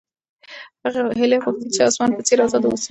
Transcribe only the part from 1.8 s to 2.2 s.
د اسمان